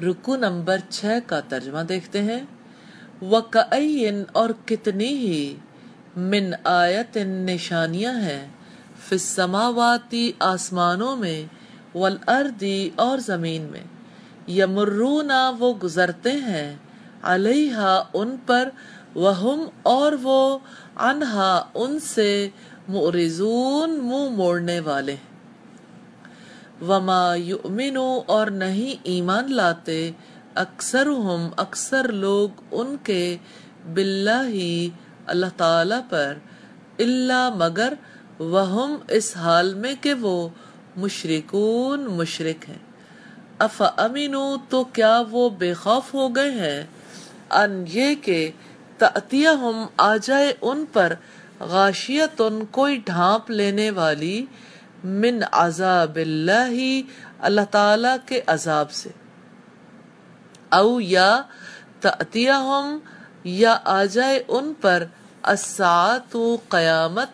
رکو 0.00 0.36
نمبر 0.36 0.78
چھ 0.88 1.18
کا 1.26 1.40
ترجمہ 1.40 1.80
دیکھتے 1.80 2.22
ہیں۔ 2.22 2.40
وَكَأَيِّن 3.22 4.22
اور 4.32 4.50
کتنی 4.64 5.08
ہی 5.08 5.54
من 6.16 6.54
آیت 6.64 7.16
نشانیاں 7.16 8.14
ہیں۔ 8.14 8.48
فی 9.08 10.32
آسمانوں 10.38 11.16
میں 11.16 11.46
والارضی 11.96 12.90
اور 12.96 13.18
زمین 13.18 13.62
میں۔ 13.62 13.84
یمرونا 14.50 15.52
وہ 15.58 15.74
گزرتے 15.82 16.32
ہیں۔ 16.32 16.76
علیہا 17.22 18.02
ان 18.14 18.36
پر، 18.46 18.68
وہم 19.14 19.68
اور 19.82 20.12
وہ 20.22 20.58
انہا 20.96 21.64
ان 21.74 22.00
سے 22.00 22.48
معرضون 22.88 23.90
منہ 23.90 24.28
موڑنے 24.36 24.80
والے 24.80 25.12
ہیں۔ 25.12 25.27
وما 26.82 27.34
یؤمنو 27.34 28.20
اور 28.26 28.46
نہیں 28.46 29.00
ایمان 29.02 29.52
لاتے، 29.52 30.10
اکثرہم، 30.54 31.48
اکثر 31.56 32.12
لوگ 32.12 32.48
ان 32.70 32.96
کے 33.02 33.36
باللہ 33.94 34.88
اللہ 35.26 35.46
تعالی 35.56 36.00
پر 36.08 36.34
اللہ 36.98 37.50
مگر 37.56 37.94
وہم 38.38 38.96
اس 39.08 39.36
حال 39.36 39.74
میں 39.74 39.94
کہ 40.00 40.14
وہ 40.14 40.48
مشرکون 40.96 42.04
مشرک 42.04 42.68
ہیں۔ 42.68 42.78
اف 43.58 43.82
امینو 43.96 44.56
تو 44.68 44.84
کیا 44.84 45.22
وہ 45.30 45.50
بے 45.50 45.74
خوف 45.74 46.14
ہو 46.14 46.28
گئے 46.28 46.50
ہیں؟ 46.50 46.84
ان 47.50 47.84
یہ 47.88 48.14
کہ 48.22 48.50
تأتیہم 48.98 49.86
آ 49.96 50.16
جائے 50.16 50.52
ان 50.62 50.84
پر 50.92 51.12
غاشیتن 51.60 52.64
کوئی 52.70 53.00
ڈھانپ 53.04 53.50
لینے 53.50 53.90
والی 53.90 54.46
من 55.04 55.40
عذاب 55.52 56.16
اللہ 56.16 57.00
اللہ 57.38 57.60
تعالی 57.70 58.08
کے 58.26 58.40
عذاب 58.46 58.90
سے۔ 58.90 59.10
او 60.68 61.00
یا 61.00 61.42
تأتیہم 62.00 62.98
یا 63.44 63.78
آ 63.84 64.04
جائے 64.04 64.42
ان 64.48 64.72
پر۔ 64.80 65.04
الساعت 65.42 66.36
قیامت 66.68 67.28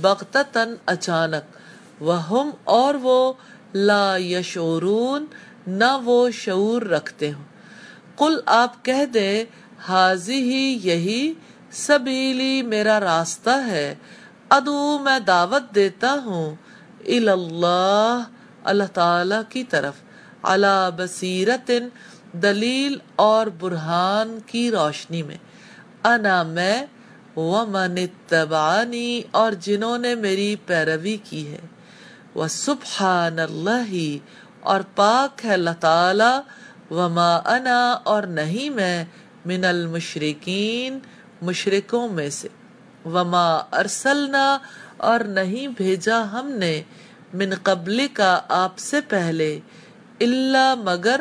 بغتتن 0.00 0.74
اچانک۔ 0.86 1.56
وہم 2.02 2.50
اور 2.64 2.94
وہ 2.94 3.32
لا 3.74 4.16
یشعرون، 4.16 5.26
نہ 5.66 5.98
وہ 6.04 6.30
شعور 6.30 6.82
رکھتے 6.82 7.32
ہوں۔ 7.32 7.44
قل 8.16 8.40
آپ 8.46 8.84
کہہ 8.84 9.04
دے 9.04 9.44
حاضی 9.88 10.42
ہی 10.42 10.78
یہی 10.82 11.34
سبیلی 11.70 12.62
میرا 12.62 13.00
راستہ 13.00 13.66
ہے۔ 13.66 13.94
ادو 14.48 14.98
میں 14.98 15.18
دعوت 15.18 15.74
دیتا 15.74 16.16
ہوں۔ 16.24 16.69
اللہ 17.06 18.22
اللہ 18.64 18.84
تعالی 18.92 19.34
کی 19.48 19.64
طرف۔ 19.64 19.94
علا 20.42 20.88
بصیرت 20.88 21.70
دلیل 22.32 22.98
اور 23.16 23.46
برہان 23.46 24.38
کی 24.46 24.70
روشنی 24.70 25.22
میں۔ 25.22 25.36
انا 26.04 26.42
میں، 26.42 26.86
ومن 27.36 27.94
اتبعانی 27.96 29.22
اور 29.30 29.52
جنہوں 29.52 29.98
نے 29.98 30.14
میری 30.14 30.56
پیروی 30.66 31.16
کی 31.24 31.52
ہے۔ 31.52 31.58
وسبحان 32.36 33.38
اللہ 33.38 34.16
اور 34.60 34.80
پاک 34.94 35.44
ہے 35.44 35.52
اللہ 35.52 35.70
تعالی۔ 35.80 36.40
وما 36.94 37.36
انا، 37.36 37.92
اور 37.92 38.22
نہیں 38.22 38.70
میں، 38.70 39.04
من 39.44 39.64
المشرکین، 39.64 40.98
مشرکوں 41.42 42.08
میں 42.08 42.30
سے۔ 42.30 42.48
وما 43.04 43.54
ارسلنا 43.72 44.58
اور 45.00 45.20
نہیں 45.20 45.66
بھیجا 45.66 46.32
ہم 46.32 46.50
نے 46.50 46.82
من 47.34 47.50
قبل 47.62 48.06
کا 48.12 48.40
آپ 48.48 48.78
سے 48.78 49.00
پہلے 49.00 49.60
اللہ 50.20 50.74
مگر 50.74 51.20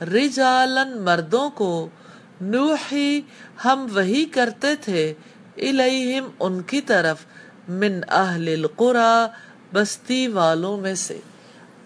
رجالن 0.00 0.98
مردوں 0.98 1.50
کو۔ 1.50 1.88
نوحی 2.40 3.20
ہم 3.64 3.86
وہی 3.94 4.24
کرتے 4.24 4.76
تھے، 4.76 5.14
الیہم 5.56 6.28
ان 6.40 6.62
کی 6.62 6.80
طرف، 6.80 7.26
من 7.68 8.00
اہل 8.08 8.48
القرى 8.48 9.26
بستی 9.72 10.26
والوں 10.26 10.76
میں 10.76 10.94
سے۔ 10.94 11.20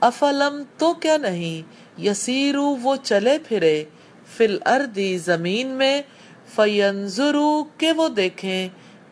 افلم 0.00 0.62
تو 0.78 0.94
کیا 0.94 1.16
نہیں، 1.16 1.62
یسیرو 2.00 2.62
وہ 2.62 2.96
چلے 3.02 3.38
پھرے۔ 3.48 3.84
فی 4.36 4.44
الارضی 4.44 5.18
زمین 5.18 5.66
میں، 5.66 6.02
فینظرو 6.54 7.64
کہ 7.78 7.92
وہ 7.92 8.08
دیکھیں، 8.08 8.68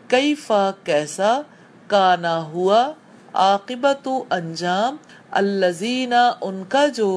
کیفا 0.08 0.70
کیسا؟ 0.84 1.40
کانا 1.92 2.36
ہوا 2.42 2.82
عاقبت 3.34 4.08
انجام 4.30 4.96
الذین 5.30 6.12
ان 6.40 6.62
کا 6.68 6.86
جو 6.86 7.08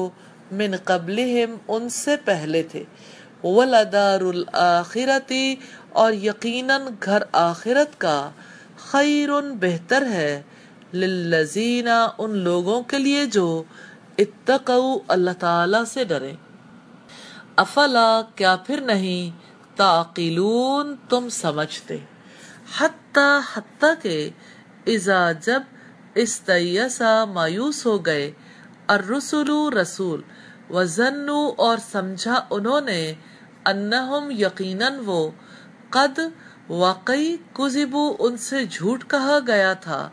من 0.52 0.74
قبلہم 0.84 1.56
ان 1.68 1.88
سے 1.88 2.16
پہلے 2.24 2.62
تھے۔ 2.62 2.84
ولدار 3.44 4.20
الاخرتی 4.20 5.54
اور 5.92 6.12
یقیناً 6.12 6.82
گھر 7.02 7.22
آخرت 7.32 8.00
کا 8.00 8.16
خیر 8.90 9.30
بہتر 9.60 10.06
ہے 10.06 10.42
للذین 10.94 11.88
ان 12.18 12.36
لوگوں 12.38 12.80
کے 12.82 12.98
لیے 12.98 13.26
جو 13.26 13.62
اتقو 14.18 14.98
اللہ 15.08 15.30
تعالی 15.38 15.84
سے 15.86 16.04
ڈرے 16.04 16.32
افلا 17.56 18.08
کیا 18.34 18.56
پھر 18.66 18.80
نہیں 18.80 19.24
تعقلون 19.76 20.94
تم 21.08 21.28
سمجھتے۔ 21.28 21.96
حتی 22.78 23.28
حتی 23.54 23.92
کہ 24.02 24.30
اذا 24.86 25.32
جب 25.32 25.62
استیسا 26.14 27.24
مایوس 27.24 27.86
ہو 27.86 28.06
گئے 28.06 28.30
الرسول 28.86 29.78
رسول 29.78 30.20
وزنو 30.70 31.52
اور 31.56 31.78
سمجھا 31.92 32.40
انہوں 32.50 32.80
نے، 32.80 33.12
انہم 33.66 34.30
یقیناً 34.30 34.94
وہ، 35.04 35.30
قد 35.90 36.18
واقعی 36.68 37.36
کذبو 37.52 38.16
ان 38.18 38.36
سے 38.36 38.64
جھوٹ 38.64 39.04
کہا 39.10 39.38
گیا 39.46 39.72
تھا، 39.72 40.08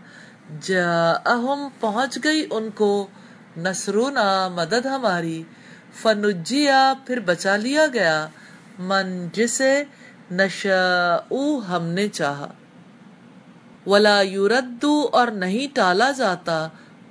جاءہم 0.62 1.68
پہنچ 1.80 2.18
گئی 2.24 2.48
ان 2.52 2.70
کو 2.76 3.08
نصرنا 3.58 4.48
مدد 4.48 4.86
ہماری، 4.86 5.44
فنجیا 6.02 6.94
پھر 7.06 7.20
بچا 7.20 7.56
لیا 7.58 7.88
گیا، 7.94 8.28
من 8.80 9.28
جسے 9.34 9.84
نشاؤ 10.32 11.60
ہم 11.60 11.84
نے 11.88 12.08
چاہا۔ 12.08 12.48
ولا 13.88 14.22
یردو 14.22 15.10
اور 15.12 15.28
نہیں 15.28 15.76
ٹالا 15.76 16.12
جاتا، 16.12 16.68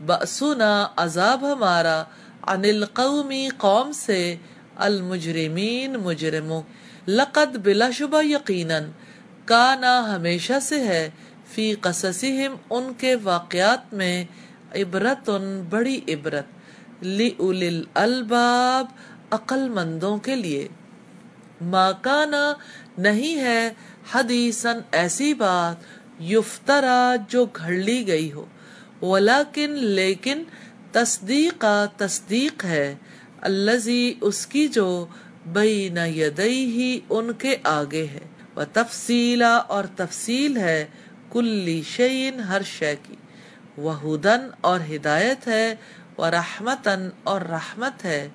بأسنا 0.07 0.87
عذاب 0.97 1.53
ہمارا، 1.53 2.05
عن 2.43 2.65
القومی 2.65 3.49
قوم 3.57 3.93
سے، 3.93 4.37
المجرمین 4.77 5.93
مجرموں 5.93 6.63
لقد 7.09 7.57
بلا 7.57 7.91
شبہ 7.91 8.25
یقیناً، 8.25 8.83
کانا 9.45 10.17
ہمیشہ 10.17 10.53
سے 10.63 10.85
ہے، 10.85 11.11
فی 11.47 11.75
قصصہم 11.75 12.57
ان 12.71 12.93
کے 12.99 13.15
واقعات 13.15 13.95
میں 13.95 14.25
عبرت 14.75 15.31
بڑی 15.71 16.01
عبرت۔ 16.09 16.45
لی 17.03 17.31
الالباب 17.39 18.87
عقل 19.31 19.69
مندوں 19.69 20.17
کے 20.17 20.37
لیے۔ 20.37 20.69
ما 21.61 21.93
کانا، 21.93 22.53
نہیں 22.99 23.37
ہے 23.37 23.71
حدیثن 24.13 24.79
ایسی 24.93 25.35
بات 25.35 26.02
یفترا، 26.23 27.15
جو 27.29 27.47
گھڑ 27.57 27.73
لی 27.73 28.07
گئی 28.07 28.33
ہو۔ 28.33 28.47
ولیکن، 29.03 29.71
لیکن 29.71 30.43
تصدیقہ 30.93 31.87
تصدیق 31.97 32.65
ہے۔ 32.65 32.95
اللذی 33.41 34.15
اس 34.21 34.47
کی 34.47 34.69
جو 34.69 35.07
بین 35.47 35.97
یدئی 35.97 36.65
ہی 36.65 37.01
ان 37.11 37.33
کے 37.33 37.57
آگے 37.63 38.07
ہے۔ 38.07 38.21
و 38.57 38.65
تفصیلا 38.73 39.57
اور 39.57 39.85
تفصیل 39.97 40.57
ہے 40.57 40.85
کلی 41.33 41.83
شعین 41.83 42.41
ہر 42.41 42.63
شے 42.63 42.95
کی۔ 43.03 43.15
وہدن، 43.79 44.41
اور 44.61 44.81
ہدایت 44.95 45.49
ہے۔ 45.49 45.75
و 46.19 46.31
رحمتن 46.31 47.09
اور 47.23 47.41
رحمت 47.41 48.05
ہے۔ 48.05 48.29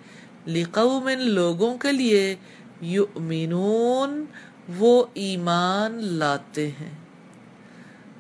لقوم، 0.48 1.08
لوگوں 1.08 1.78
کے 1.78 1.92
لیے 1.92 2.36
یؤمنون، 2.81 4.25
وہ 4.78 5.06
ایمان 5.13 6.04
لاتے 6.04 6.68
ہیں۔ 6.68 7.06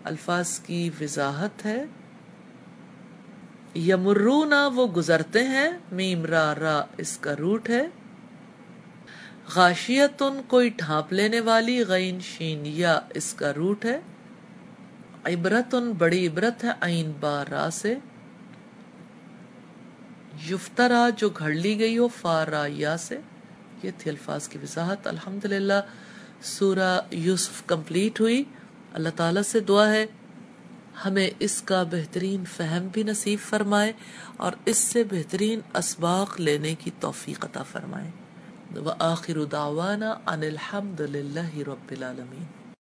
الفاظ 0.07 0.59
کی 0.59 0.89
وضاحت 1.01 1.65
ہے۔ 1.65 1.85
یمرونا 3.75 4.67
وہ 4.67 4.87
گزرتے 4.87 5.43
ہیں، 5.43 5.71
میم 5.91 6.25
را 6.25 6.55
را 6.55 6.83
اس 6.97 7.17
کا 7.17 7.35
روٹ 7.39 7.69
ہے۔ 7.69 7.87
غاشیتن 9.55 10.41
کوئی 10.47 10.69
ڈھانپ 10.69 11.13
لینے 11.13 11.39
والی 11.39 11.83
غین 11.83 12.19
شین 12.19 12.61
یا 12.65 12.99
اس 13.13 13.33
کا 13.33 13.53
روٹ 13.53 13.85
ہے۔ 13.85 13.99
عبرتن 15.23 15.91
بڑی 15.91 16.27
عبرت 16.27 16.63
ہے 16.63 16.69
عین 16.81 17.11
با 17.19 17.43
را 17.51 17.69
سے۔ 17.71 17.95
یفترا 20.49 21.09
جو 21.17 21.29
گھڑ 21.29 21.51
لی 21.51 21.79
گئی 21.79 21.97
ہو 21.97 22.07
فارا 22.07 22.63
یا 22.67 22.97
سے۔ 22.97 23.19
یہ 23.83 23.91
تھی 23.97 24.11
الفاظ 24.11 24.47
کی 24.47 24.57
وضاحت۔ 24.57 25.07
الحمدللہ، 25.07 25.81
سورہ 26.41 26.99
یوسف 27.11 27.63
کمپلیٹ 27.65 28.19
ہوئی۔ 28.19 28.43
اللہ 28.97 29.09
تعالیٰ 29.15 29.41
سے 29.41 29.59
دعا 29.59 29.89
ہے، 29.89 30.05
ہمیں 31.05 31.29
اس 31.39 31.61
کا 31.61 31.83
بہترین 31.83 32.43
فہم 32.45 32.87
بھی 32.91 33.03
نصیب 33.03 33.39
فرمائے 33.49 33.93
اور 34.37 34.51
اس 34.65 34.77
سے 34.77 35.03
بہترین 35.03 35.59
اسباق 35.73 36.39
لینے 36.39 36.75
کی 36.75 36.91
توفیق 36.99 37.45
عطا 37.45 37.63
فرمائے۔ 37.63 38.11
وآخر 38.75 39.43
دعوانا 39.43 40.09
ان 40.09 40.41
الحمد 40.41 41.01
للہ 41.01 41.57
رب 41.57 41.91
العالمین۔ 41.91 42.56